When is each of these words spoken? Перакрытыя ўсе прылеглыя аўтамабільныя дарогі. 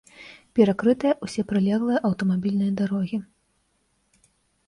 Перакрытыя 0.59 1.13
ўсе 1.25 1.41
прылеглыя 1.51 1.99
аўтамабільныя 2.09 2.71
дарогі. 2.79 3.19